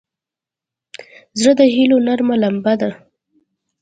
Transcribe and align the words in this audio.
زړه 1.39 1.51
د 1.59 1.61
هيلو 1.75 1.97
نرمه 2.07 2.35
لمبه 2.43 2.73
ده. 2.81 2.89